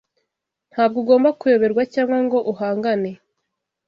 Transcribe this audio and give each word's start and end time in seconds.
Ntabwo 0.71 0.97
ugomba 1.03 1.29
kuyoberwa 1.39 1.83
cyangwa 1.93 2.17
ngo 2.25 2.37
uhangane 2.51 3.11